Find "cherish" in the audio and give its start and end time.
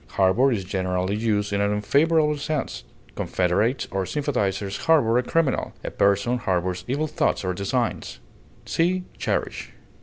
9.19-9.73